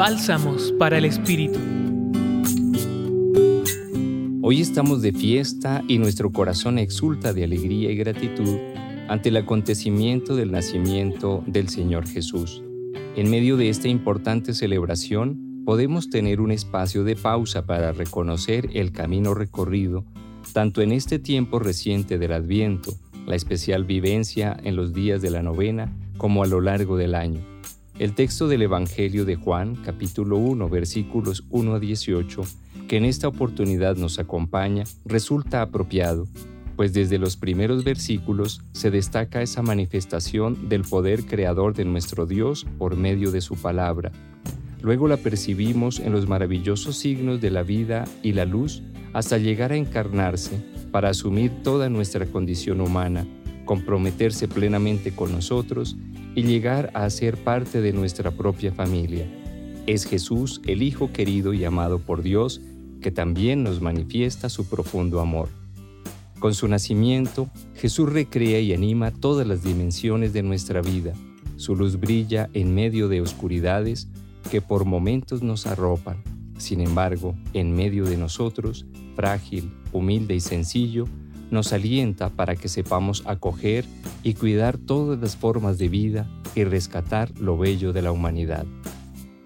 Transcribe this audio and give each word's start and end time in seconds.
Bálsamos 0.00 0.72
para 0.78 0.96
el 0.96 1.04
Espíritu. 1.04 1.58
Hoy 4.40 4.62
estamos 4.62 5.02
de 5.02 5.12
fiesta 5.12 5.84
y 5.88 5.98
nuestro 5.98 6.32
corazón 6.32 6.78
exulta 6.78 7.34
de 7.34 7.44
alegría 7.44 7.90
y 7.90 7.96
gratitud 7.96 8.56
ante 9.08 9.28
el 9.28 9.36
acontecimiento 9.36 10.36
del 10.36 10.52
nacimiento 10.52 11.44
del 11.46 11.68
Señor 11.68 12.08
Jesús. 12.08 12.62
En 13.14 13.30
medio 13.30 13.58
de 13.58 13.68
esta 13.68 13.88
importante 13.88 14.54
celebración, 14.54 15.64
podemos 15.66 16.08
tener 16.08 16.40
un 16.40 16.50
espacio 16.50 17.04
de 17.04 17.14
pausa 17.14 17.66
para 17.66 17.92
reconocer 17.92 18.70
el 18.72 18.92
camino 18.92 19.34
recorrido, 19.34 20.06
tanto 20.54 20.80
en 20.80 20.92
este 20.92 21.18
tiempo 21.18 21.58
reciente 21.58 22.16
del 22.16 22.32
Adviento, 22.32 22.94
la 23.26 23.36
especial 23.36 23.84
vivencia 23.84 24.56
en 24.64 24.76
los 24.76 24.94
días 24.94 25.20
de 25.20 25.28
la 25.28 25.42
novena, 25.42 25.94
como 26.16 26.42
a 26.42 26.46
lo 26.46 26.62
largo 26.62 26.96
del 26.96 27.14
año. 27.14 27.59
El 28.00 28.14
texto 28.14 28.48
del 28.48 28.62
Evangelio 28.62 29.26
de 29.26 29.36
Juan, 29.36 29.76
capítulo 29.76 30.38
1, 30.38 30.70
versículos 30.70 31.44
1 31.50 31.74
a 31.74 31.78
18, 31.78 32.40
que 32.88 32.96
en 32.96 33.04
esta 33.04 33.28
oportunidad 33.28 33.96
nos 33.96 34.18
acompaña, 34.18 34.84
resulta 35.04 35.60
apropiado, 35.60 36.26
pues 36.76 36.94
desde 36.94 37.18
los 37.18 37.36
primeros 37.36 37.84
versículos 37.84 38.62
se 38.72 38.90
destaca 38.90 39.42
esa 39.42 39.60
manifestación 39.60 40.70
del 40.70 40.80
poder 40.80 41.26
creador 41.26 41.74
de 41.74 41.84
nuestro 41.84 42.24
Dios 42.24 42.66
por 42.78 42.96
medio 42.96 43.32
de 43.32 43.42
su 43.42 43.54
palabra. 43.56 44.12
Luego 44.80 45.06
la 45.06 45.18
percibimos 45.18 46.00
en 46.00 46.12
los 46.12 46.26
maravillosos 46.26 46.96
signos 46.96 47.42
de 47.42 47.50
la 47.50 47.64
vida 47.64 48.06
y 48.22 48.32
la 48.32 48.46
luz 48.46 48.82
hasta 49.12 49.36
llegar 49.36 49.72
a 49.72 49.76
encarnarse 49.76 50.58
para 50.90 51.10
asumir 51.10 51.52
toda 51.62 51.90
nuestra 51.90 52.24
condición 52.24 52.80
humana, 52.80 53.26
comprometerse 53.66 54.48
plenamente 54.48 55.14
con 55.14 55.32
nosotros 55.32 55.98
y 56.34 56.42
llegar 56.42 56.90
a 56.94 57.08
ser 57.10 57.36
parte 57.36 57.80
de 57.80 57.92
nuestra 57.92 58.30
propia 58.30 58.72
familia. 58.72 59.26
Es 59.86 60.04
Jesús, 60.04 60.60
el 60.66 60.82
Hijo 60.82 61.12
querido 61.12 61.52
y 61.52 61.64
amado 61.64 61.98
por 61.98 62.22
Dios, 62.22 62.60
que 63.00 63.10
también 63.10 63.62
nos 63.62 63.80
manifiesta 63.80 64.48
su 64.48 64.68
profundo 64.68 65.20
amor. 65.20 65.48
Con 66.38 66.54
su 66.54 66.68
nacimiento, 66.68 67.50
Jesús 67.74 68.10
recrea 68.10 68.60
y 68.60 68.72
anima 68.72 69.10
todas 69.10 69.46
las 69.46 69.62
dimensiones 69.62 70.32
de 70.32 70.42
nuestra 70.42 70.80
vida. 70.80 71.12
Su 71.56 71.76
luz 71.76 72.00
brilla 72.00 72.48
en 72.54 72.74
medio 72.74 73.08
de 73.08 73.20
oscuridades 73.20 74.08
que 74.50 74.62
por 74.62 74.84
momentos 74.84 75.42
nos 75.42 75.66
arropan. 75.66 76.22
Sin 76.56 76.80
embargo, 76.80 77.34
en 77.52 77.74
medio 77.74 78.04
de 78.04 78.16
nosotros, 78.16 78.86
frágil, 79.16 79.70
humilde 79.92 80.34
y 80.34 80.40
sencillo, 80.40 81.06
nos 81.50 81.72
alienta 81.72 82.28
para 82.30 82.56
que 82.56 82.68
sepamos 82.68 83.22
acoger 83.26 83.84
y 84.22 84.34
cuidar 84.34 84.78
todas 84.78 85.20
las 85.20 85.36
formas 85.36 85.78
de 85.78 85.88
vida 85.88 86.28
y 86.54 86.64
rescatar 86.64 87.30
lo 87.38 87.56
bello 87.58 87.92
de 87.92 88.02
la 88.02 88.12
humanidad. 88.12 88.66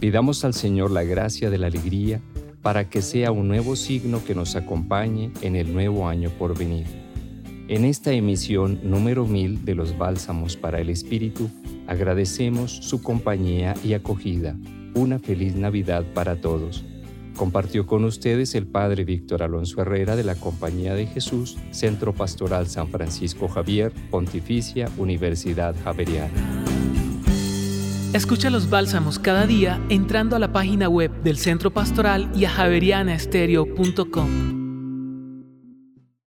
Pidamos 0.00 0.44
al 0.44 0.54
Señor 0.54 0.90
la 0.90 1.04
gracia 1.04 1.50
de 1.50 1.58
la 1.58 1.66
alegría 1.66 2.20
para 2.62 2.88
que 2.88 3.02
sea 3.02 3.32
un 3.32 3.48
nuevo 3.48 3.76
signo 3.76 4.24
que 4.24 4.34
nos 4.34 4.56
acompañe 4.56 5.30
en 5.42 5.56
el 5.56 5.72
nuevo 5.72 6.08
año 6.08 6.30
por 6.30 6.56
venir. 6.56 6.86
En 7.68 7.84
esta 7.84 8.12
emisión 8.12 8.80
número 8.82 9.26
1000 9.26 9.64
de 9.64 9.74
los 9.74 9.96
Bálsamos 9.96 10.56
para 10.56 10.80
el 10.80 10.90
Espíritu, 10.90 11.48
agradecemos 11.86 12.72
su 12.72 13.02
compañía 13.02 13.74
y 13.84 13.92
acogida. 13.92 14.56
Una 14.94 15.18
feliz 15.18 15.54
Navidad 15.54 16.04
para 16.12 16.40
todos. 16.40 16.84
Compartió 17.36 17.86
con 17.86 18.04
ustedes 18.04 18.54
el 18.54 18.66
Padre 18.66 19.04
Víctor 19.04 19.42
Alonso 19.42 19.80
Herrera 19.80 20.16
de 20.16 20.24
la 20.24 20.34
Compañía 20.34 20.94
de 20.94 21.06
Jesús, 21.06 21.56
Centro 21.70 22.12
Pastoral 22.12 22.66
San 22.66 22.88
Francisco 22.88 23.48
Javier, 23.48 23.92
Pontificia 24.10 24.90
Universidad 24.98 25.74
Javeriana. 25.82 26.64
Escucha 28.12 28.50
los 28.50 28.68
bálsamos 28.68 29.20
cada 29.20 29.46
día 29.46 29.80
entrando 29.88 30.34
a 30.34 30.40
la 30.40 30.52
página 30.52 30.88
web 30.88 31.12
del 31.22 31.38
Centro 31.38 31.70
Pastoral 31.70 32.28
y 32.34 32.44
a 32.44 32.50
javerianaestereo.com. 32.50 34.59